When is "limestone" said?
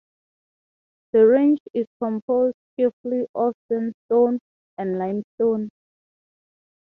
4.97-5.69